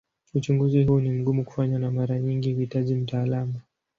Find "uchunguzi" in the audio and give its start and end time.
0.33-0.83